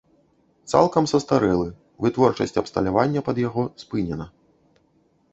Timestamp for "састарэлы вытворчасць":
1.11-2.57